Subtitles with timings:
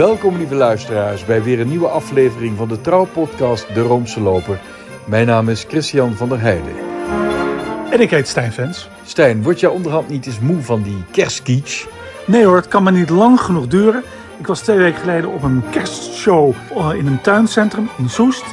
[0.00, 4.60] Welkom lieve luisteraars bij weer een nieuwe aflevering van de trouwpodcast De Roomse Loper.
[5.06, 6.74] Mijn naam is Christian van der Heijden.
[7.90, 8.88] En ik heet Stijn Vens.
[9.04, 11.86] Stijn, word jij onderhand niet eens moe van die kerstkietsch?
[12.26, 14.02] Nee hoor, het kan maar niet lang genoeg duren.
[14.38, 18.44] Ik was twee weken geleden op een kerstshow eh, in een tuincentrum in Soest.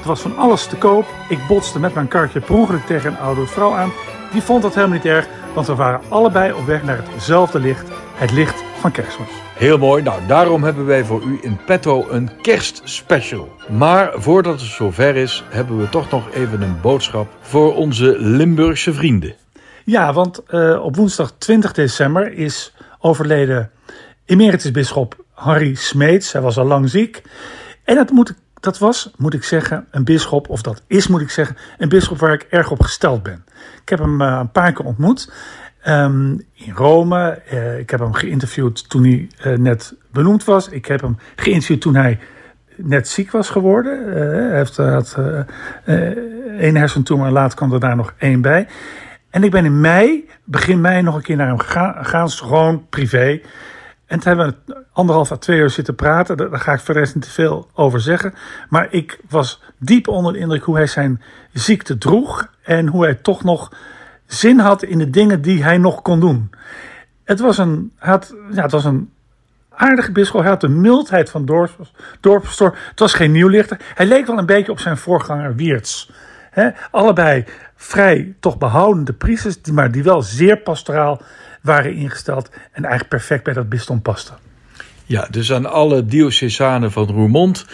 [0.00, 1.06] Er was van alles te koop.
[1.28, 3.92] Ik botste met mijn kartje per ongeluk tegen een oude vrouw aan.
[4.32, 7.88] Die vond dat helemaal niet erg, want we waren allebei op weg naar hetzelfde licht.
[8.14, 9.28] Het licht van kerstmis.
[9.54, 13.48] Heel mooi, nou daarom hebben wij voor u in petto een kerstspecial.
[13.68, 18.92] Maar voordat het zover is, hebben we toch nog even een boodschap voor onze Limburgse
[18.92, 19.34] vrienden.
[19.84, 23.70] Ja, want uh, op woensdag 20 december is overleden
[24.24, 26.32] emeritus bisschop Harry Smeets.
[26.32, 27.22] Hij was al lang ziek.
[27.84, 31.30] En dat, moet, dat was, moet ik zeggen, een bisschop, of dat is, moet ik
[31.30, 33.44] zeggen, een bisschop waar ik erg op gesteld ben.
[33.82, 35.32] Ik heb hem uh, een paar keer ontmoet.
[35.88, 37.42] Um, in Rome.
[37.52, 40.68] Uh, ik heb hem geïnterviewd toen hij uh, net benoemd was.
[40.68, 42.18] Ik heb hem geïnterviewd toen hij
[42.76, 44.08] net ziek was geworden.
[44.08, 45.16] Uh, hij heeft, had
[46.58, 48.68] één hersentumor en later kwam er daar nog één bij.
[49.30, 53.40] En ik ben in mei, begin mei, nog een keer naar hem gegaan gewoon privé.
[54.06, 56.36] En toen hebben we anderhalf à twee uur zitten praten.
[56.36, 58.34] Daar ga ik verder niet te veel over zeggen.
[58.68, 62.48] Maar ik was diep onder de indruk hoe hij zijn ziekte droeg.
[62.62, 63.70] En hoe hij toch nog
[64.26, 66.50] zin had in de dingen die hij nog kon doen.
[67.24, 69.10] Het was een, had, ja, het was een
[69.70, 70.40] aardige bisschop.
[70.40, 71.44] Hij had de mildheid van
[72.20, 72.78] dorpstor.
[72.90, 73.80] Het was geen nieuwlichter.
[73.94, 76.08] Hij leek wel een beetje op zijn voorganger Wiertz.
[76.50, 77.44] He, allebei
[77.76, 81.22] vrij toch behoudende priesters, maar die wel zeer pastoraal
[81.62, 84.36] waren ingesteld en eigenlijk perfect bij dat bisdom pasten.
[85.04, 87.66] Ja, dus aan alle diocesanen van Roermond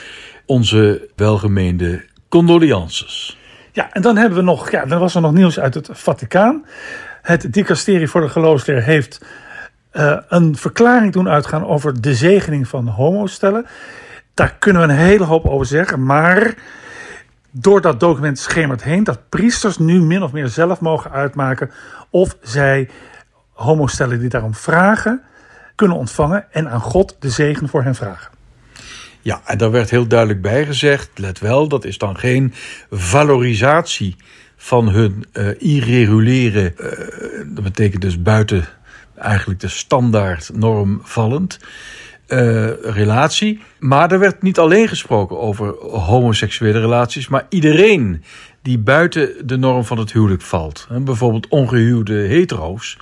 [0.47, 3.37] onze welgemeende condolences.
[3.73, 6.65] Ja, en dan hebben we nog, ja, dan was er nog nieuws uit het Vaticaan.
[7.23, 9.25] Het dicasterie voor de geloofsleer heeft
[9.93, 13.67] uh, een verklaring doen uitgaan over de zegening van homostellen.
[14.35, 16.55] Daar kunnen we een hele hoop over zeggen, maar
[17.51, 21.71] door dat document schemert heen dat priesters nu min of meer zelf mogen uitmaken
[22.11, 22.89] of zij
[23.53, 25.23] homostellen die daarom vragen
[25.75, 28.32] kunnen ontvangen en aan God de zegen voor hen vragen.
[29.23, 32.53] Ja, en daar werd heel duidelijk bij gezegd, let wel, dat is dan geen
[32.91, 34.17] valorisatie
[34.57, 36.89] van hun uh, irreguliere, uh,
[37.55, 38.65] dat betekent dus buiten
[39.19, 41.59] eigenlijk de standaard norm vallend,
[42.29, 43.61] uh, relatie.
[43.79, 48.23] Maar er werd niet alleen gesproken over homoseksuele relaties, maar iedereen
[48.63, 50.87] die buiten de norm van het huwelijk valt.
[50.91, 52.99] Bijvoorbeeld ongehuwde hetero's,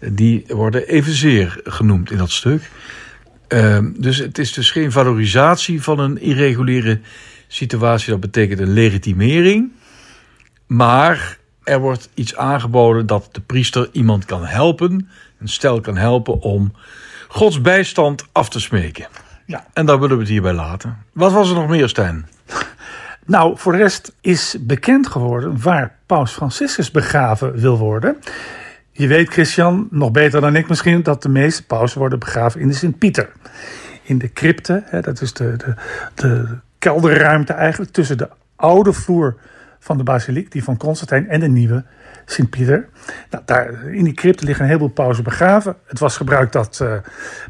[0.00, 2.70] die worden evenzeer genoemd in dat stuk.
[3.52, 7.00] Uh, dus het is dus geen valorisatie van een irreguliere
[7.48, 8.10] situatie.
[8.10, 9.72] Dat betekent een legitimering.
[10.66, 16.40] Maar er wordt iets aangeboden dat de priester iemand kan helpen, een stel kan helpen
[16.40, 16.72] om
[17.28, 19.06] Gods bijstand af te smeken.
[19.46, 19.66] Ja.
[19.72, 20.98] En daar willen we het hierbij laten.
[21.12, 22.28] Wat was er nog meer, Stijn?
[23.26, 28.16] Nou, voor de rest is bekend geworden waar Paus Franciscus begraven wil worden.
[29.00, 32.68] Je weet, Christian, nog beter dan ik misschien, dat de meeste pausen worden begraven in
[32.68, 33.30] de Sint-Pieter.
[34.02, 35.74] In de crypte, hè, dat is de, de,
[36.14, 39.36] de kelderruimte eigenlijk tussen de oude vloer
[39.78, 41.84] van de basiliek, die van Constantijn, en de nieuwe
[42.24, 42.88] Sint-Pieter.
[43.30, 45.76] Nou, daar, in die crypte liggen een heleboel pauzen begraven.
[45.86, 46.92] Het was gebruikt dat uh,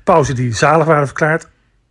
[0.05, 1.49] pauzen die zalig waren verklaard,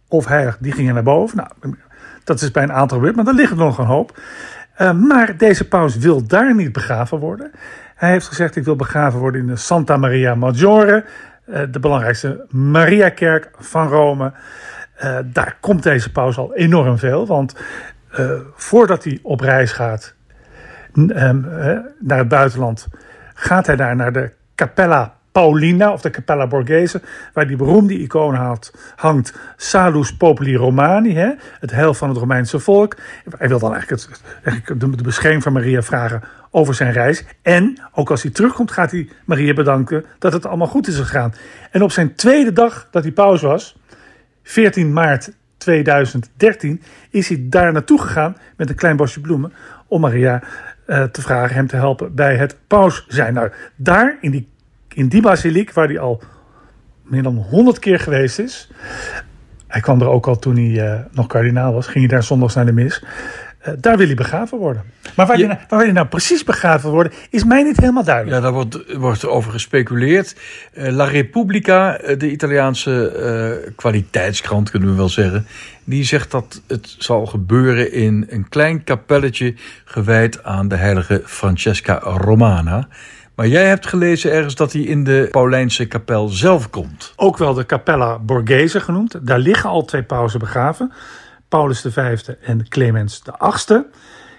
[0.08, 1.38] of heilig, die gingen naar boven.
[1.38, 1.76] Nou,
[2.24, 4.20] dat is bij een aantal gebeurd, maar daar liggen er nog een hoop.
[4.82, 7.52] Uh, maar deze paus wil daar niet begraven worden.
[8.00, 11.06] Hij heeft gezegd: Ik wil begraven worden in de Santa Maria Maggiore,
[11.50, 14.34] uh, de belangrijkste Mariakerk van Rome.
[15.04, 17.56] Uh, daar komt deze paus al enorm veel, want
[18.56, 20.16] voordat hij op reis gaat
[20.94, 22.88] naar het buitenland,
[23.34, 27.02] gaat hij daar naar de Capella Paulina of de Capella Borghese,
[27.34, 28.62] waar die beroemde icoon
[28.96, 32.96] hangt Salus Populi Romani, hè, het heil van het Romeinse volk.
[33.38, 37.24] Hij wil dan eigenlijk, het, eigenlijk de bescherming van Maria vragen over zijn reis.
[37.42, 41.34] En ook als hij terugkomt, gaat hij Maria bedanken dat het allemaal goed is gegaan.
[41.72, 43.78] En op zijn tweede dag dat hij pauze was,
[44.44, 49.54] 14 maart 2013, is hij daar naartoe gegaan met een klein bosje bloemen
[49.88, 50.44] om Maria
[50.88, 53.34] uh, te vragen hem te helpen bij het paus zijn.
[53.34, 54.48] Nou, daar in die
[54.94, 56.22] in die basiliek, waar hij al
[57.04, 58.72] meer dan honderd keer geweest is.
[59.68, 62.56] Hij kwam er ook al toen hij uh, nog kardinaal was, ging hij daar zondags
[62.56, 63.04] naar de mis.
[63.70, 64.84] Uh, daar wil hij begraven worden.
[65.16, 65.48] Maar waar, ja.
[65.48, 68.36] hij, nou, waar hij nou precies begraven worden, is mij niet helemaal duidelijk.
[68.36, 70.36] Ja, daar wordt, wordt over gespeculeerd.
[70.74, 75.48] Uh, La Repubblica, de Italiaanse kwaliteitskrant kunnen we wel zeggen,
[75.84, 79.54] die zegt dat het zal gebeuren in een klein kapelletje
[79.86, 82.88] gewijd aan de heilige Francesca Romana.
[83.40, 87.14] Maar jij hebt gelezen ergens dat hij in de Paulijnse kapel zelf komt.
[87.16, 89.28] Ook wel de Capella Borghese genoemd.
[89.28, 90.92] Daar liggen al twee pausen begraven.
[91.50, 93.84] Paulus V en Clemens VIII.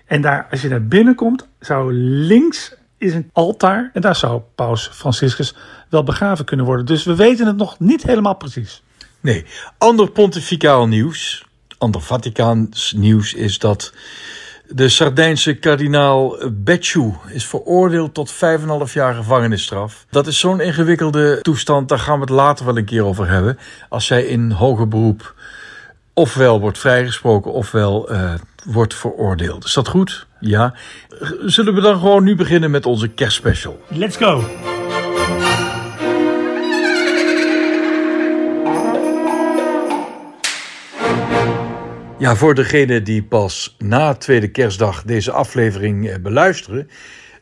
[0.06, 3.90] En daar, als je daar binnenkomt, zou links is een altaar.
[3.92, 5.54] En daar zou paus Franciscus
[5.88, 6.86] wel begraven kunnen worden.
[6.86, 8.82] Dus we weten het nog niet helemaal precies.
[9.20, 9.44] Nee,
[9.78, 11.44] ander pontificaal nieuws,
[11.78, 13.92] ander Vaticaans nieuws is dat
[14.68, 18.38] de Sardijnse kardinaal Becciu is veroordeeld tot 5,5
[18.92, 20.06] jaar gevangenisstraf.
[20.10, 23.58] Dat is zo'n ingewikkelde toestand, daar gaan we het later wel een keer over hebben.
[23.88, 25.34] Als zij in hoger beroep
[26.14, 28.34] ofwel wordt vrijgesproken ofwel uh,
[28.64, 29.64] wordt veroordeeld.
[29.64, 30.26] Is dat goed?
[30.40, 30.74] Ja.
[31.44, 33.80] Zullen we dan gewoon nu beginnen met onze kerstspecial?
[33.88, 34.44] Let's go!
[42.18, 46.90] Ja, voor degenen die pas na tweede kerstdag deze aflevering eh, beluisteren,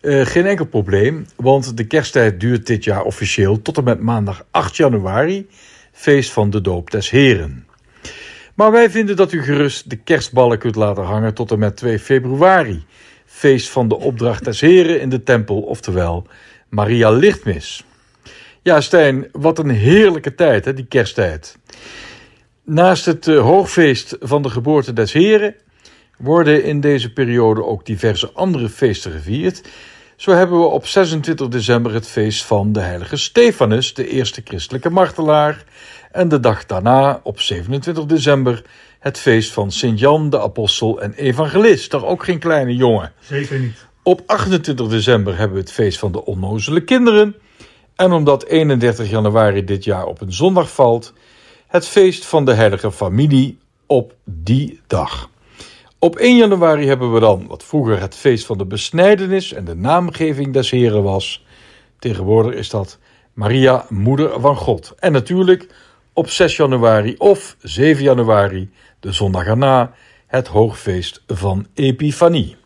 [0.03, 4.45] uh, geen enkel probleem, want de kersttijd duurt dit jaar officieel tot en met maandag
[4.51, 5.47] 8 januari,
[5.93, 7.68] feest van de doop des Heren.
[8.59, 11.99] Maar wij vinden dat u gerust de kerstballen kunt laten hangen tot en met 2
[11.99, 12.85] februari,
[13.27, 16.27] feest van de opdracht des Heren in de tempel, oftewel
[16.69, 17.85] Maria Lichtmis.
[18.63, 21.59] Ja, Stijn, wat een heerlijke tijd, hè, die kersttijd.
[22.65, 25.55] Naast het uh, hoogfeest van de geboorte des Heren
[26.17, 29.63] worden in deze periode ook diverse andere feesten gevierd.
[30.17, 34.91] Zo hebben we op 26 december het feest van de heilige Stefanus, de eerste christelijke
[34.91, 35.65] martelaar.
[36.19, 38.63] En de dag daarna, op 27 december,
[38.99, 41.91] het feest van Sint-Jan de apostel en evangelist.
[41.91, 43.13] Toch ook geen kleine jongen.
[43.21, 43.87] Zeker niet.
[44.03, 47.37] Op 28 december hebben we het feest van de onnozele kinderen.
[47.97, 51.13] En omdat 31 januari dit jaar op een zondag valt,
[51.67, 55.31] het feest van de heilige familie op die dag.
[55.99, 59.75] Op 1 januari hebben we dan, wat vroeger het feest van de besnijdenis en de
[59.75, 61.45] naamgeving des Heren was.
[61.99, 62.99] Tegenwoordig is dat
[63.33, 64.95] Maria, Moeder van God.
[64.99, 65.69] En natuurlijk
[66.19, 68.71] op 6 januari of 7 januari,
[69.01, 69.93] de zondag erna,
[70.27, 72.57] het hoogfeest van Epifanie.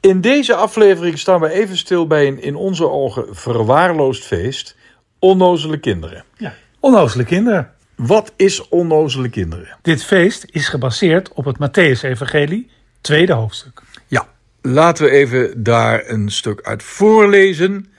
[0.00, 4.76] In deze aflevering staan we even stil bij een in onze ogen verwaarloosd feest,
[5.18, 6.24] onnozele kinderen.
[6.36, 7.72] Ja, onnozele kinderen.
[7.94, 9.76] Wat is onnozele kinderen?
[9.82, 12.70] Dit feest is gebaseerd op het Matthäus-evangelie,
[13.00, 13.82] tweede hoofdstuk.
[14.06, 14.28] Ja,
[14.60, 17.92] laten we even daar een stuk uit voorlezen.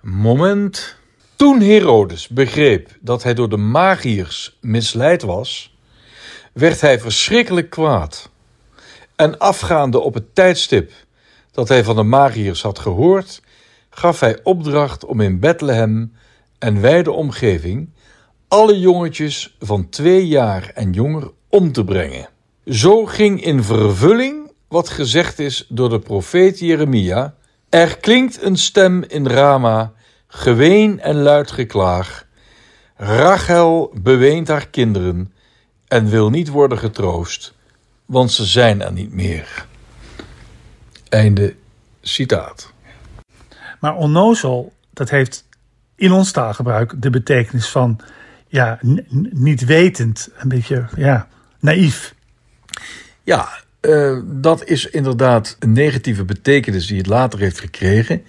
[0.00, 0.97] Moment.
[1.38, 5.76] Toen Herodes begreep dat hij door de magiërs misleid was,
[6.52, 8.30] werd hij verschrikkelijk kwaad.
[9.16, 10.92] En afgaande op het tijdstip
[11.50, 13.42] dat hij van de magiërs had gehoord,
[13.90, 16.12] gaf hij opdracht om in Bethlehem
[16.58, 17.90] en wijde omgeving
[18.48, 22.28] alle jongetjes van twee jaar en jonger om te brengen.
[22.66, 27.34] Zo ging in vervulling wat gezegd is door de profeet Jeremia:
[27.68, 29.92] Er klinkt een stem in Rama,
[30.28, 32.26] geween en luid geklaag.
[32.96, 35.32] Rachel beweent haar kinderen
[35.88, 37.54] en wil niet worden getroost,
[38.06, 39.66] want ze zijn er niet meer.
[41.08, 41.54] Einde
[42.00, 42.72] citaat.
[43.80, 45.46] Maar onnozel, dat heeft
[45.94, 48.00] in ons taalgebruik de betekenis van
[48.48, 48.78] ja,
[49.30, 51.28] niet wetend, een beetje ja,
[51.60, 52.14] naïef.
[53.22, 53.48] Ja,
[53.80, 58.22] uh, dat is inderdaad een negatieve betekenis die het later heeft gekregen.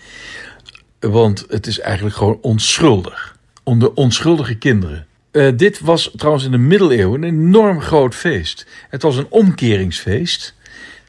[1.00, 3.38] Want het is eigenlijk gewoon onschuldig.
[3.63, 5.08] Onder onschuldige kinderen.
[5.32, 8.65] Uh, dit was trouwens in de middeleeuwen een enorm groot feest.
[8.89, 10.56] Het was een omkeringsfeest.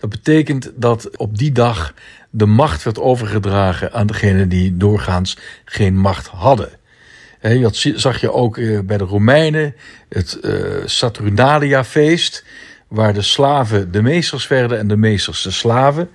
[0.01, 1.95] Dat betekent dat op die dag
[2.31, 6.71] de macht werd overgedragen aan degenen die doorgaans geen macht hadden.
[7.41, 9.75] dat zag je ook eh, bij de Romeinen,
[10.09, 12.45] het uh, Saturnalia-feest,
[12.89, 16.11] waar de slaven de meesters werden en de meesters de slaven.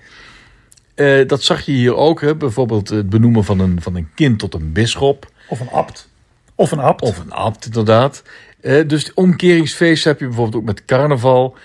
[0.96, 2.36] Uh, dat zag je hier ook, hè?
[2.36, 5.32] bijvoorbeeld het benoemen van een, van een kind tot een bisschop.
[5.50, 6.10] Of een abt.
[6.56, 7.02] Of een abt.
[7.02, 8.24] Of een abt, inderdaad.
[8.62, 11.56] Uh, dus omkeringsfeest heb je bijvoorbeeld ook met carnaval.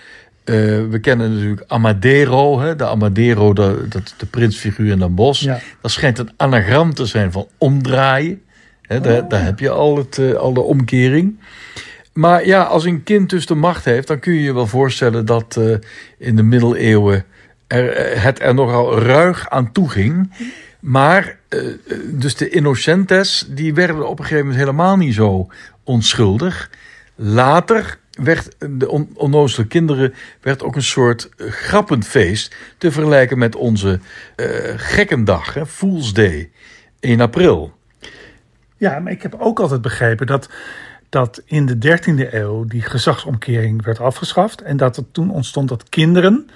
[0.45, 0.55] Uh,
[0.89, 2.75] we kennen natuurlijk Amadero, hè?
[2.75, 5.43] de Amadero, de, dat, de prinsfiguur in Den Bosch.
[5.43, 5.59] Ja.
[5.81, 8.41] Dat schijnt een anagram te zijn van omdraaien.
[8.81, 8.97] Hè?
[8.97, 9.03] Oh.
[9.03, 11.39] Daar, daar, heb je al, het, al de omkering.
[12.13, 15.25] Maar ja, als een kind dus de macht heeft, dan kun je je wel voorstellen
[15.25, 15.59] dat
[16.17, 17.25] in de middeleeuwen
[17.71, 20.33] er, het er nogal ruig aan toe ging.
[20.79, 21.37] Maar,
[22.05, 25.47] dus de innocentes, die werden op een gegeven moment helemaal niet zo
[25.83, 26.69] onschuldig.
[27.15, 33.99] Later werd de on kinderen werd ook een soort uh, grappenfeest te vergelijken met onze
[34.75, 36.51] gekkendag, hè, Fool's Day,
[36.99, 37.73] in april.
[38.77, 40.49] Ja, maar ik heb ook altijd begrepen dat,
[41.09, 45.89] dat in de 13e eeuw die gezagsomkering werd afgeschaft en dat er toen ontstond dat
[45.89, 46.49] kinderen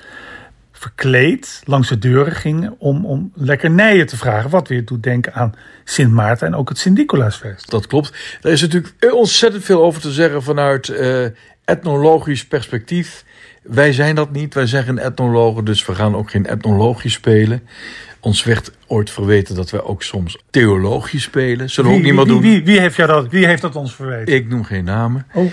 [0.79, 4.49] verkleed langs de deuren gingen om, om lekkernijen te vragen.
[4.49, 7.69] Wat weer doet denken aan Sint Maarten en ook het Sint-Nicolaasfeest.
[7.69, 8.13] Dat klopt.
[8.41, 11.25] Er is natuurlijk ontzettend veel over te zeggen vanuit uh,
[11.65, 13.25] etnologisch perspectief.
[13.63, 17.61] Wij zijn dat niet, wij zijn geen etnologen, dus we gaan ook geen etnologisch spelen.
[18.19, 21.69] Ons werd ooit verweten dat wij ook soms theologisch spelen.
[21.69, 22.41] Zullen we ook niet meer doen?
[22.41, 24.33] Wie, wie, heeft jou dat, wie heeft dat ons verweten?
[24.33, 25.25] Ik noem geen namen.
[25.33, 25.51] Oh.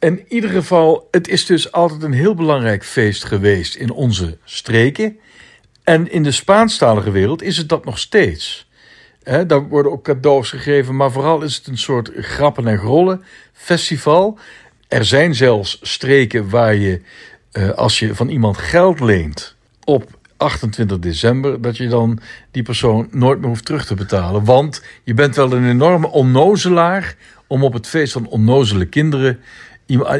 [0.00, 5.18] In ieder geval, het is dus altijd een heel belangrijk feest geweest in onze streken.
[5.84, 8.68] En in de Spaanstalige wereld is het dat nog steeds.
[9.22, 13.24] He, daar worden ook cadeaus gegeven, maar vooral is het een soort grappen en grollen
[13.52, 14.38] festival.
[14.88, 17.00] Er zijn zelfs streken waar je,
[17.52, 22.18] uh, als je van iemand geld leent op 28 december, dat je dan
[22.50, 24.44] die persoon nooit meer hoeft terug te betalen.
[24.44, 27.16] Want je bent wel een enorme onnozelaar
[27.46, 29.40] om op het feest van onnozele kinderen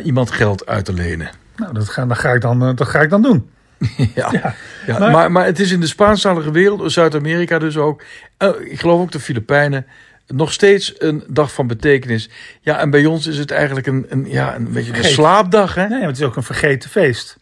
[0.05, 1.31] iemand geld uit te lenen.
[1.57, 3.51] Nou, dat ga, dat ga, ik, dan, eh, dat ga ik dan doen.
[4.15, 4.55] ja,
[4.87, 8.03] ja, maar, maar, het is in de Spaanstalige wereld, Zuid-Amerika dus ook,
[8.39, 9.87] uh, ik geloof ook de Filipijnen,
[10.27, 12.31] nog steeds een dag van betekenis.
[12.61, 15.75] Ja, en bij ons is het eigenlijk een, een, ja, een beetje een slaapdag.
[15.75, 15.89] Hè?
[15.89, 17.37] Nee, het is ook een vergeten feest.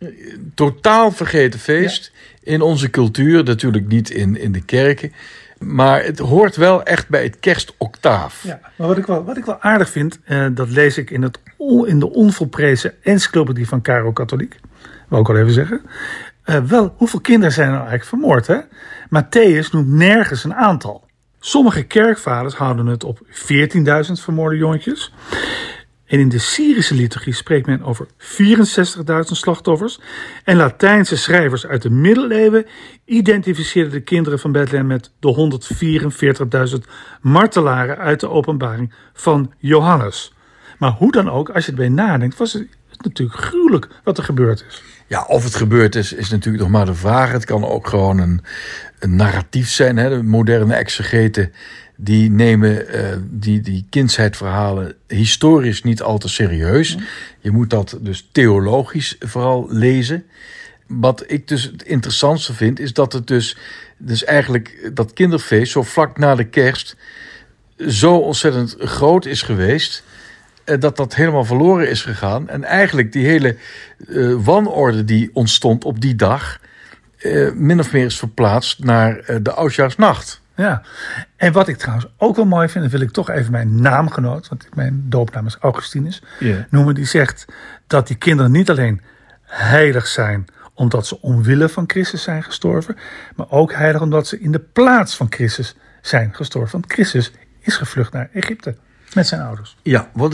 [0.54, 2.12] Totaal vergeten feest.
[2.42, 5.12] In onze cultuur, natuurlijk niet in, in de kerken.
[5.58, 8.42] Maar het hoort wel echt bij het kerstoctaaf.
[8.44, 11.22] Ja, maar wat ik wel, wat ik wel aardig vind, eh, dat lees ik in,
[11.22, 14.60] het, in de onvolprezen encyclopedie van Caro Katholiek.
[15.08, 15.82] Wil ik al even zeggen.
[16.44, 18.46] Uh, wel, hoeveel kinderen zijn er eigenlijk vermoord?
[18.46, 18.58] Hè?
[19.06, 21.06] Matthäus noemt nergens een aantal.
[21.40, 25.12] Sommige kerkvaders houden het op 14.000 vermoorde jongetjes.
[26.06, 28.12] En in de Syrische liturgie spreekt men over 64.000
[29.20, 30.00] slachtoffers.
[30.44, 32.66] En Latijnse schrijvers uit de middeleeuwen
[33.04, 35.58] identificeerden de kinderen van Bethlehem met de
[36.76, 40.32] 144.000 martelaren uit de openbaring van Johannes.
[40.78, 42.66] Maar hoe dan ook, als je erbij nadenkt, was het
[43.02, 44.82] natuurlijk gruwelijk wat er gebeurd is.
[45.06, 47.32] Ja, of het gebeurd is, is natuurlijk nog maar de vraag.
[47.32, 48.40] Het kan ook gewoon een,
[48.98, 49.96] een narratief zijn.
[49.96, 50.08] Hè?
[50.08, 51.52] De moderne exegeten
[51.96, 56.96] die nemen uh, die, die kindsheidverhalen historisch niet al te serieus.
[57.40, 60.24] Je moet dat dus theologisch vooral lezen.
[60.86, 63.56] Wat ik dus het interessantste vind, is dat het dus,
[63.98, 66.96] dus eigenlijk dat kinderfeest zo vlak na de kerst
[67.88, 70.02] zo ontzettend groot is geweest.
[70.68, 72.48] Eh, dat dat helemaal verloren is gegaan.
[72.48, 73.56] En eigenlijk die hele
[74.06, 76.60] uh, wanorde die ontstond op die dag.
[77.18, 80.40] Uh, min of meer is verplaatst naar de oudjaarsnacht.
[80.54, 80.82] Ja,
[81.36, 84.48] en wat ik trouwens ook wel mooi vind, dan wil ik toch even mijn naamgenoot,
[84.48, 86.58] want mijn doopnaam is Augustinus, yeah.
[86.70, 87.44] noemen, die zegt
[87.86, 89.00] dat die kinderen niet alleen
[89.44, 92.96] heilig zijn omdat ze omwille van Christus zijn gestorven,
[93.36, 96.72] maar ook heilig omdat ze in de plaats van Christus zijn gestorven.
[96.72, 98.74] Want Christus is gevlucht naar Egypte
[99.14, 99.76] met zijn ouders.
[99.82, 100.32] Ja, want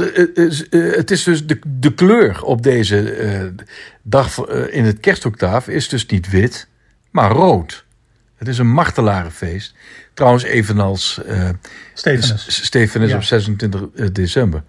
[0.70, 3.64] het is dus de, de kleur op deze uh,
[4.02, 6.68] dag in het kerstoctaaf is dus niet wit,
[7.10, 7.84] maar rood.
[8.44, 9.74] Het is een martelarenfeest.
[10.14, 11.48] Trouwens, evenals uh,
[12.46, 14.62] Stefanus op 26 eh, december.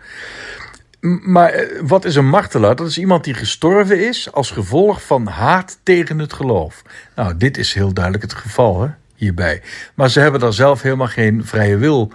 [1.21, 2.75] Maar eh, wat is een martelaar?
[2.75, 6.81] Dat is iemand die gestorven is als gevolg van haat tegen het geloof.
[7.15, 9.61] Nou, dit is heel duidelijk het geval hè, hierbij.
[9.93, 12.11] Maar ze hebben daar zelf helemaal geen vrije wil.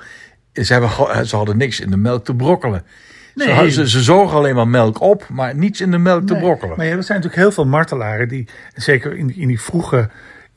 [0.53, 2.85] Ze, hebben, ze hadden niks in de melk te brokkelen.
[3.35, 3.71] Nee.
[3.71, 6.77] Ze, ze, zogen alleen maar melk op, maar niets in de melk te brokkelen.
[6.77, 10.11] Maar er zijn natuurlijk heel veel martelaren die, zeker in, in die vroege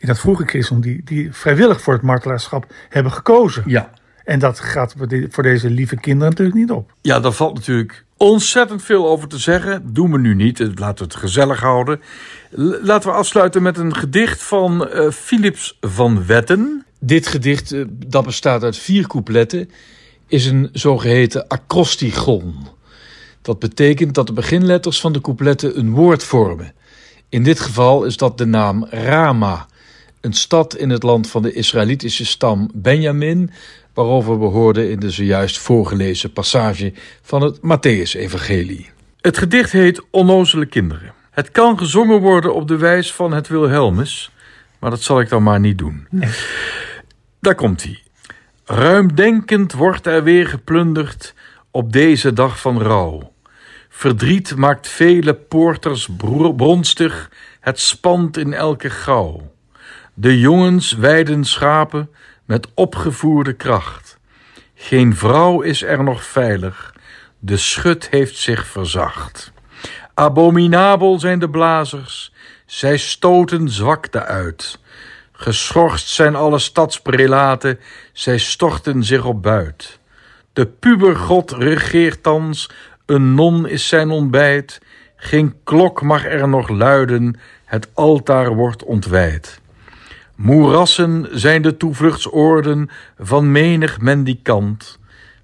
[0.03, 3.63] in dat vroege christendom die, die vrijwillig voor het martelaarschap hebben gekozen.
[3.65, 3.89] Ja.
[4.23, 4.95] En dat gaat
[5.29, 6.93] voor deze lieve kinderen natuurlijk niet op.
[7.01, 9.93] Ja, daar valt natuurlijk ontzettend veel over te zeggen.
[9.93, 10.59] Doen we nu niet.
[10.59, 12.01] Laten we het gezellig houden.
[12.81, 16.85] Laten we afsluiten met een gedicht van uh, Philips van Wetten.
[17.05, 19.69] Dit gedicht, uh, dat bestaat uit vier coupletten,
[20.27, 22.55] is een zogeheten acrostigon.
[23.41, 26.73] Dat betekent dat de beginletters van de coupletten een woord vormen.
[27.29, 29.65] In dit geval is dat de naam Rama,
[30.21, 33.51] een stad in het land van de Israëlitische stam Benjamin,
[33.93, 38.89] waarover we hoorden in de zojuist voorgelezen passage van het Matthäus-evangelie.
[39.21, 41.13] Het gedicht heet Onnozele Kinderen.
[41.31, 44.31] Het kan gezongen worden op de wijs van het Wilhelmus,
[44.79, 46.07] maar dat zal ik dan maar niet doen.
[46.09, 46.29] Nee.
[47.43, 48.03] Daar komt hij.
[48.65, 51.33] Ruimdenkend wordt er weer geplunderd
[51.71, 53.33] op deze dag van rouw.
[53.89, 59.53] Verdriet maakt vele poorters bronstig, het spant in elke gauw.
[60.13, 62.09] De jongens weiden schapen
[62.45, 64.19] met opgevoerde kracht.
[64.75, 66.95] Geen vrouw is er nog veilig,
[67.39, 69.51] de schut heeft zich verzacht.
[70.13, 72.33] Abominabel zijn de blazers,
[72.65, 74.81] zij stoten zwakte uit.
[75.43, 77.79] Geschorst zijn alle stadsprelaten,
[78.13, 79.99] zij storten zich op buit.
[80.53, 82.69] De pubergod regeert thans,
[83.05, 84.81] een non is zijn ontbijt,
[85.15, 89.61] geen klok mag er nog luiden, het altaar wordt ontwijd.
[90.35, 94.99] Moerassen zijn de toevluchtsoorden van menig mendikant.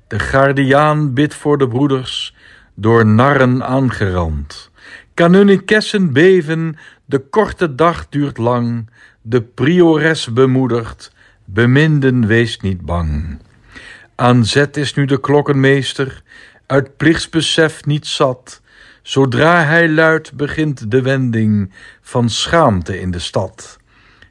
[0.07, 2.35] De gardiaan bidt voor de broeders,
[2.73, 4.71] door narren aangerand.
[5.13, 8.89] Kanunikessen beven, de korte dag duurt lang.
[9.29, 11.11] De priores bemoedigt,
[11.45, 13.39] beminden wees niet bang.
[14.15, 16.21] Aan zet is nu de klokkenmeester,
[16.65, 18.61] uit plichtsbesef niet zat.
[19.01, 23.79] Zodra hij luidt begint de wending van schaamte in de stad.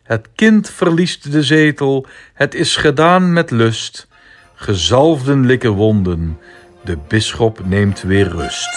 [0.03, 4.09] Het kind verliest de zetel, het is gedaan met lust.
[4.55, 6.39] Gezalfden likken wonden,
[6.85, 8.71] de bisschop neemt weer rust.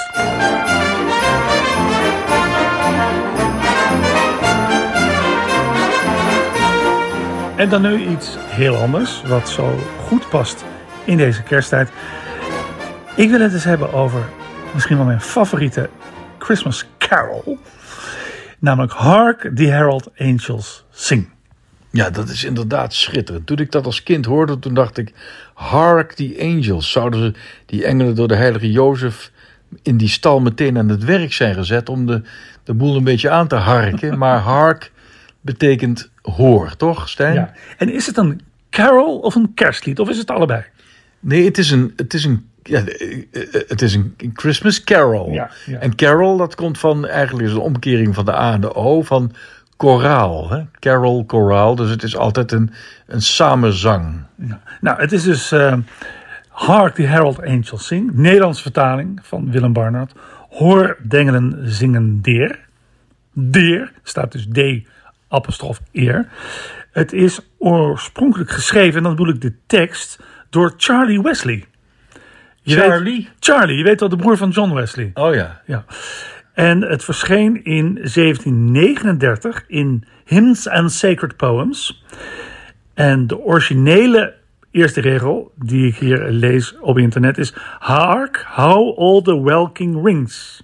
[7.62, 9.76] En dan nu iets heel anders, wat zo
[10.08, 10.66] goed past
[11.06, 11.90] in deze kersttijd.
[13.16, 14.30] Ik wil het eens hebben over
[14.74, 15.90] misschien wel mijn favoriete
[16.38, 17.60] Christmas carol.
[18.60, 21.30] Namelijk Hark the Herald Angels Sing.
[21.92, 23.48] Ja, dat is inderdaad schitterend.
[23.48, 25.14] Toen ik dat als kind hoorde, toen dacht ik...
[25.54, 26.92] Hark the angels.
[26.92, 27.34] Zouden ze
[27.66, 29.32] die engelen door de heilige Jozef...
[29.82, 31.90] in die stal meteen aan het werk zijn gezet...
[31.90, 32.22] om de,
[32.64, 34.18] de boel een beetje aan te harken.
[34.24, 34.92] Maar hark
[35.42, 37.34] betekent hoor, toch Stijn?
[37.34, 37.54] Ja.
[37.78, 40.00] En is het een carol of een kerstlied?
[40.00, 40.64] Of is het allebei?
[41.20, 41.94] Nee, het is een...
[41.96, 42.84] Het is een ja,
[43.68, 45.32] het is een Christmas carol.
[45.32, 45.80] Ja, ja.
[45.80, 49.02] En carol, dat komt van eigenlijk is een omkering van de A en de O
[49.02, 49.32] van
[49.78, 50.50] koraal.
[50.50, 50.64] Hè?
[50.80, 51.76] Carol, koraal.
[51.76, 52.72] Dus het is altijd een,
[53.08, 54.24] een samenzang.
[54.36, 54.62] Ja.
[54.82, 55.78] Nou, het is dus uh,
[56.48, 58.14] Hark the Herald Angels Sing.
[58.14, 60.12] Nederlands vertaling van Willem Barnard.
[60.50, 62.60] Hoor dengelen zingen deer.
[63.34, 64.88] Deer staat dus D
[65.32, 66.30] apostrof eer.
[66.92, 70.20] Het is oorspronkelijk geschreven, en dan bedoel ik de tekst,
[70.50, 71.66] door Charlie Wesley.
[72.62, 73.18] Je Charlie?
[73.18, 75.12] Weet, Charlie, je weet wel, de broer van John Wesley.
[75.14, 75.62] Oh ja.
[75.66, 75.86] Ja.
[76.54, 82.04] En het verscheen in 1739 in Hymns and Sacred Poems.
[82.94, 84.34] En de originele
[84.72, 90.64] eerste regel die ik hier lees op internet is: Hark how all the welking rings.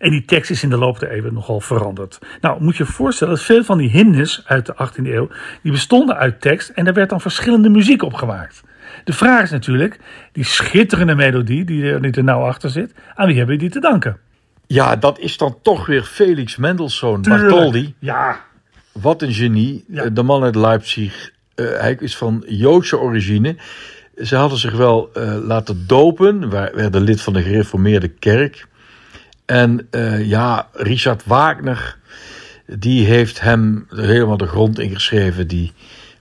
[0.00, 2.18] En die tekst is in de loop der eeuwen nogal veranderd.
[2.40, 5.28] Nou, moet je je voorstellen dat veel van die hymnes uit de 18e eeuw,
[5.62, 8.62] die bestonden uit tekst en daar werd dan verschillende muziek op gemaakt.
[9.04, 10.00] De vraag is natuurlijk,
[10.32, 13.70] die schitterende melodie die er, die er nou achter zit, aan wie hebben we die
[13.70, 14.18] te danken?
[14.66, 17.94] Ja, dat is dan toch weer Felix Mendelssohn Bartholdy.
[17.98, 18.40] Ja.
[18.92, 19.84] Wat een genie.
[19.88, 20.08] Ja.
[20.08, 21.30] De man uit Leipzig.
[21.56, 23.56] Uh, hij is van Joodse origine.
[24.16, 26.50] Ze hadden zich wel uh, laten dopen.
[26.50, 28.68] werden lid van de gereformeerde kerk.
[29.50, 31.96] En uh, ja, Richard Wagner,
[32.66, 35.48] die heeft hem helemaal de grond ingeschreven.
[35.48, 35.72] Die,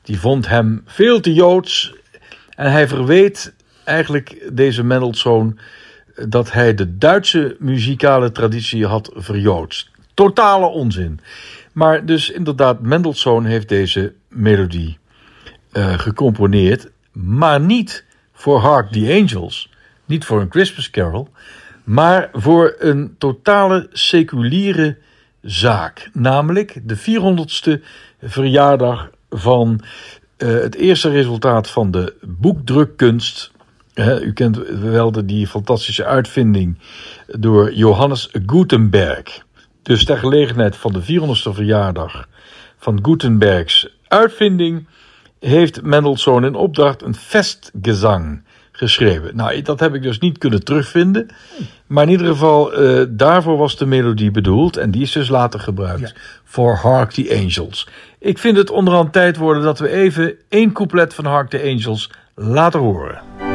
[0.02, 1.94] die vond hem veel te joods.
[2.56, 5.60] En hij verweet eigenlijk deze Mendelssohn
[6.28, 9.92] dat hij de Duitse muzikale traditie had verjoodst.
[10.14, 11.20] Totale onzin.
[11.72, 14.98] Maar dus inderdaad, Mendelssohn heeft deze melodie
[15.74, 19.70] uh, gecomponeerd, maar niet voor Hark the Angels,
[20.06, 21.30] niet voor een Christmas Carol,
[21.90, 24.98] maar voor een totale seculiere
[25.42, 27.84] zaak, namelijk de 400ste
[28.22, 29.82] verjaardag van
[30.38, 33.52] uh, het eerste resultaat van de boekdrukkunst
[34.22, 36.78] u kent wel de, die fantastische uitvinding
[37.28, 39.46] door Johannes Gutenberg.
[39.82, 42.28] Dus ter gelegenheid van de 400ste verjaardag
[42.78, 44.88] van Gutenbergs uitvinding
[45.40, 48.42] heeft Mendelssohn in opdracht een festgezang
[48.80, 49.36] geschreven.
[49.36, 51.28] Nou, dat heb ik dus niet kunnen terugvinden.
[51.88, 54.78] Maar in ieder geval, uh, daarvoor was de melodie bedoeld.
[54.78, 56.22] En die is dus later gebruikt ja.
[56.44, 57.88] voor Hark the Angels.
[58.20, 62.10] Ik vind het onderhand tijd worden dat we even één couplet van Hark the Angels
[62.36, 63.49] laten horen.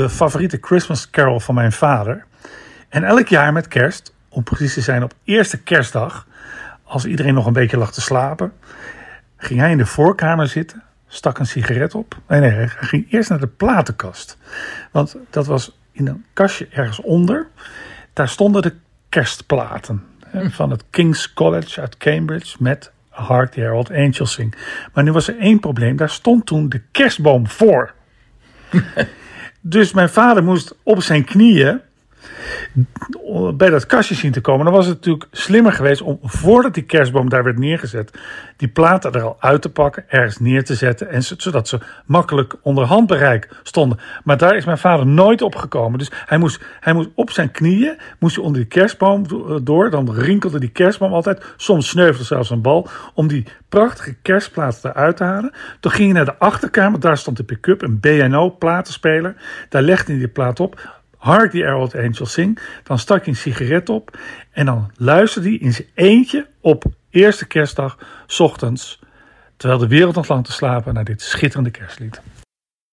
[0.00, 2.24] De favoriete Christmas carol van mijn vader.
[2.88, 6.26] En elk jaar met kerst, om precies te zijn op eerste kerstdag,
[6.84, 8.52] als iedereen nog een beetje lag te slapen,
[9.36, 12.16] ging hij in de voorkamer zitten, stak een sigaret op.
[12.28, 14.38] Nee, nee, hij ging eerst naar de platenkast.
[14.90, 17.46] Want dat was in een kastje ergens onder.
[18.12, 18.74] Daar stonden de
[19.08, 24.54] kerstplaten hè, van het King's College uit Cambridge met Hark the Herald Angels Sing.
[24.92, 25.96] Maar nu was er één probleem.
[25.96, 27.94] Daar stond toen de kerstboom voor.
[29.60, 31.80] dus mijn vader moest op zijn knieën
[33.54, 34.64] bij dat kastje zien te komen.
[34.64, 38.18] Dan was het natuurlijk slimmer geweest om voordat die kerstboom daar werd neergezet,
[38.56, 42.54] die platen er al uit te pakken, ergens neer te zetten, en zodat ze makkelijk
[42.62, 43.98] onder handbereik stonden.
[44.24, 45.98] Maar daar is mijn vader nooit op gekomen.
[45.98, 49.26] Dus hij moest, hij moest op zijn knieën, moest hij onder die kerstboom
[49.62, 54.90] door, dan rinkelde die kerstboom altijd, soms sneuvelde zelfs een bal, om die prachtige kerstplaten
[54.90, 55.52] eruit te halen.
[55.80, 59.34] Toen ging hij naar de achterkamer, daar stond de pick-up, een B&O platenspeler.
[59.68, 62.58] Daar legde hij die plaat op Hark the Herald Angels Sing.
[62.82, 64.18] Dan stak hij een sigaret op
[64.50, 67.98] en dan luisterde hij in zijn eentje op eerste kerstdag,
[68.38, 69.00] ochtends,
[69.56, 72.20] terwijl de wereld nog lang te slapen, naar dit schitterende kerstlied.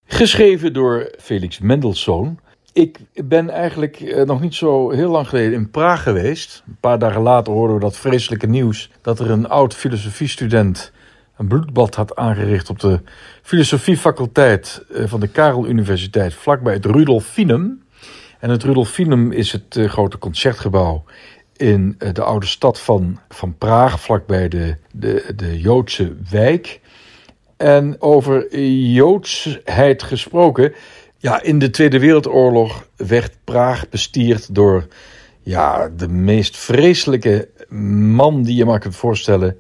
[0.06, 2.40] Geschreven door Felix Mendelssohn.
[2.74, 6.64] Ik ben eigenlijk eh, nog niet zo heel lang geleden in Praag geweest.
[6.68, 10.92] Een paar dagen later hoorden we dat vreselijke nieuws dat er een oud filosofiestudent
[11.38, 13.00] een bloedbad had aangericht op de
[13.42, 17.82] filosofiefaculteit eh, van de Karel Universiteit vlakbij het Rudolfinum.
[18.40, 21.04] En het Rudolfinum is het uh, grote concertgebouw
[21.56, 26.80] in uh, de oude stad van, van Praag, vlakbij de, de, de Joodse wijk.
[27.58, 28.60] En over
[28.94, 30.74] Joodsheid gesproken.
[31.18, 34.88] Ja, in de Tweede Wereldoorlog werd Praag bestierd door
[35.42, 39.60] ja, de meest vreselijke man die je maar kunt voorstellen.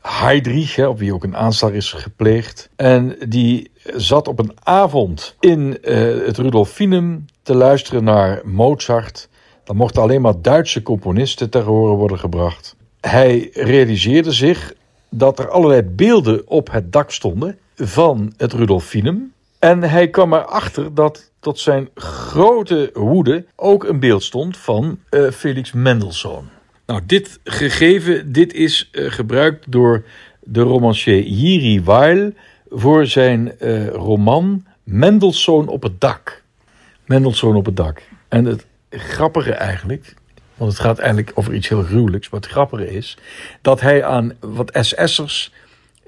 [0.00, 2.68] Heydrich, op wie ook een aanslag is gepleegd.
[2.76, 9.28] En die zat op een avond in uh, het Rudolfinum te luisteren naar Mozart.
[9.64, 12.76] Dan mochten alleen maar Duitse componisten ter horen worden gebracht.
[13.00, 14.74] Hij realiseerde zich
[15.10, 19.32] dat er allerlei beelden op het dak stonden van het Rudolfinum.
[19.58, 25.30] En hij kwam erachter dat tot zijn grote woede ook een beeld stond van uh,
[25.30, 26.48] Felix Mendelssohn.
[26.88, 30.04] Nou, dit gegeven, dit is uh, gebruikt door
[30.40, 32.32] de romancier Jiri Weil
[32.68, 36.42] voor zijn uh, roman Mendelssohn op het dak.
[37.04, 38.02] Mendelssohn op het dak.
[38.28, 40.14] En het grappige eigenlijk,
[40.54, 43.18] want het gaat eigenlijk over iets heel gruwelijks, maar het grappige is
[43.62, 45.52] dat hij aan wat SS'ers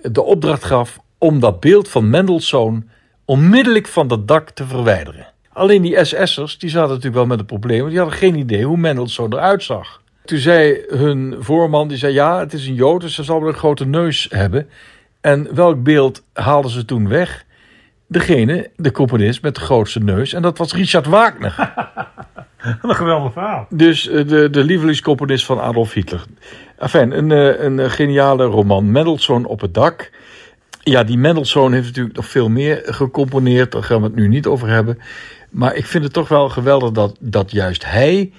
[0.03, 2.91] de opdracht gaf om dat beeld van Mendelssohn
[3.25, 5.27] onmiddellijk van dat dak te verwijderen.
[5.53, 8.65] Alleen die SS'ers die zaten natuurlijk wel met een probleem, want die hadden geen idee
[8.65, 10.01] hoe Mendelssohn eruit zag.
[10.31, 13.49] Toen zei hun voorman, die zei ja, het is een Jood, dus ze zal wel
[13.49, 14.69] een grote neus hebben.
[15.21, 17.45] En welk beeld haalden ze toen weg?
[18.07, 20.33] Degene, de componist met de grootste neus.
[20.33, 21.73] En dat was Richard Wagner.
[22.83, 23.67] een geweldig verhaal.
[23.71, 26.25] Dus uh, de, de lievelingscomponist van Adolf Hitler.
[26.79, 28.91] Enfin, een, uh, een geniale roman.
[28.91, 30.11] Mendelssohn op het dak.
[30.83, 33.73] Ja, die Mendelssohn heeft natuurlijk nog veel meer gecomponeerd.
[33.73, 34.99] Daar gaan we het nu niet over hebben.
[35.51, 38.33] Maar ik vind het toch wel geweldig dat, dat juist hij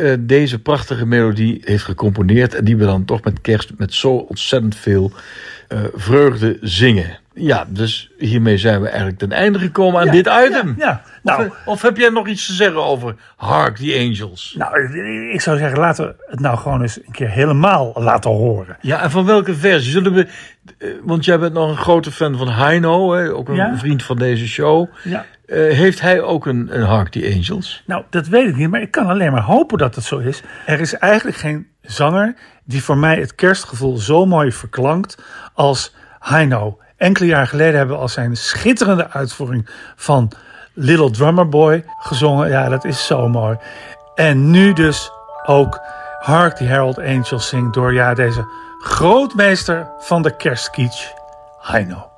[0.00, 2.54] uh, deze prachtige melodie heeft gecomponeerd.
[2.54, 5.12] En die we dan toch met kerst met zo ontzettend veel
[5.68, 7.18] uh, vreugde zingen.
[7.34, 10.74] Ja, dus hiermee zijn we eigenlijk ten einde gekomen aan Ja, dit item.
[10.78, 11.02] Ja, ja.
[11.22, 14.54] Nou, of, of heb jij nog iets te zeggen over Hark the Angels?
[14.58, 14.98] nou,
[15.32, 18.76] ik zou zeggen, laten we het nou gewoon eens een keer helemaal laten horen.
[18.80, 19.90] Ja, en van welke versie?
[19.90, 20.26] Zullen we,
[20.78, 23.78] eh, want jij bent nog een grote fan van Heino, hè, ook een Ja.
[23.78, 24.88] vriend van deze show.
[25.04, 25.24] Ja.
[25.48, 27.82] Eh, heeft hij ook een, een Hark the Angels?
[27.86, 30.42] Nou, dat weet ik niet, maar ik kan alleen maar hopen dat het zo is.
[30.66, 32.34] Er is eigenlijk geen zanger
[32.64, 35.22] die voor mij het kerstgevoel zo mooi verklankt
[35.54, 36.78] als Heino.
[36.96, 40.32] Enkele jaar geleden hebben we al zijn schitterende uitvoering van
[40.72, 42.48] Little Drummer Boy gezongen.
[42.48, 43.56] Ja, dat is zo mooi.
[44.14, 45.10] En nu dus
[45.46, 45.80] ook
[46.18, 51.06] Hark the Herald Angels zingt door ja, deze grootmeester van de kerstkietsch,
[51.60, 52.10] Heino.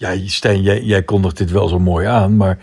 [0.00, 2.58] Ja, Stijn, jij, jij kondigt dit wel zo mooi aan, maar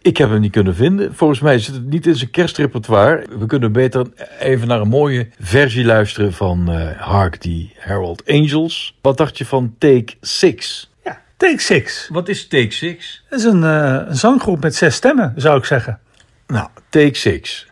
[0.00, 1.14] ik heb hem niet kunnen vinden.
[1.14, 3.26] Volgens mij zit het niet in zijn kerstrepertoire.
[3.38, 4.06] We kunnen beter
[4.38, 8.98] even naar een mooie versie luisteren van eh, Hark the Herald Angels.
[9.00, 10.90] Wat dacht je van Take Six?
[11.04, 12.08] Ja, Take Six.
[12.12, 13.24] Wat is Take Six?
[13.30, 15.98] Dat is een, een zanggroep met zes stemmen, zou ik zeggen.
[16.46, 17.66] Nou, Take Six.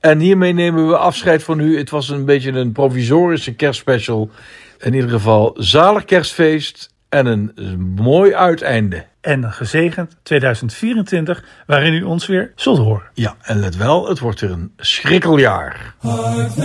[0.00, 1.78] En hiermee nemen we afscheid van u.
[1.78, 4.30] Het was een beetje een provisorische kerstspecial.
[4.78, 9.04] In ieder geval zalig kerstfeest en een mooi uiteinde.
[9.20, 13.02] En een gezegend 2024, waarin u ons weer zult horen.
[13.14, 15.94] Ja, en let wel, het wordt weer een schrikkeljaar.
[15.98, 16.62] Hark the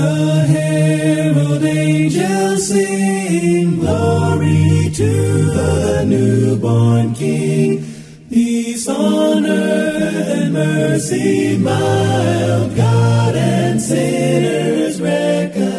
[0.47, 7.85] herald angels sing, glory to the newborn King.
[8.29, 15.76] Peace on earth and mercy mild, God and sinners reconciled.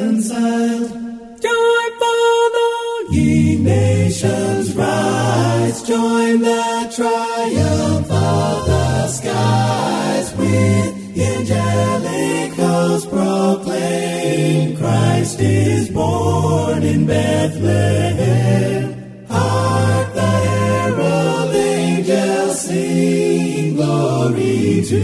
[3.79, 10.91] Nations rise, join the triumph of the skies with
[11.31, 18.85] angelic hosts proclaim Christ is born in Bethlehem.
[19.29, 25.03] Hark the herald angels sing glory to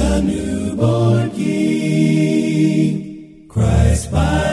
[0.00, 2.94] the newborn King.
[3.48, 4.51] Christ by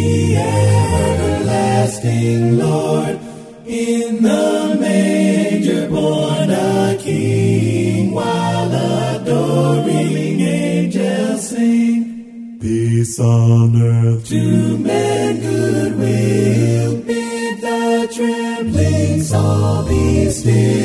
[0.00, 3.18] the everlasting Lord,
[3.66, 8.72] in the manger born a King, while
[9.14, 12.58] adoring angels sing.
[12.60, 20.79] Peace on earth to men goodwill, bid the trembling soul be still.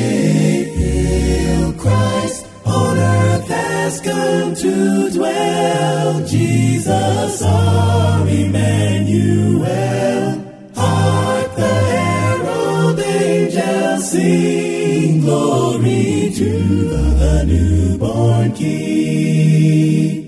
[3.86, 9.64] Has come to dwell, Jesus our Emmanuel.
[10.74, 16.50] Hark the herald angels sing, glory to
[17.22, 20.24] the newborn King.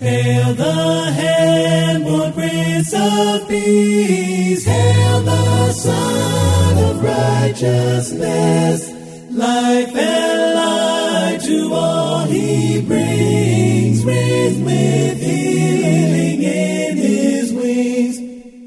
[0.00, 8.90] Hail the hand-born Prince of Peace, hail the Son of Righteousness.
[9.30, 10.93] Life and light
[11.46, 18.18] to all he brings, raised with healing in his wings.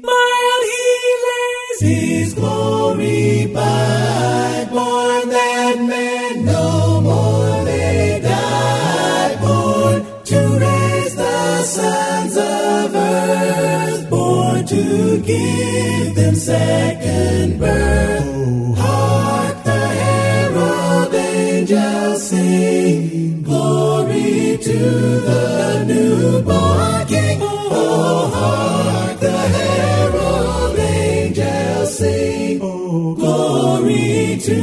[0.04, 0.86] Mild he
[1.28, 11.62] lays his glory by, born that men no more may die, born to raise the
[11.64, 17.87] sons of earth, born to give them second birth.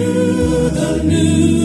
[0.05, 1.64] Glory to the newborn